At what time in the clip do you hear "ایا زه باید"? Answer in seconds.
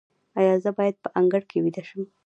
0.39-0.95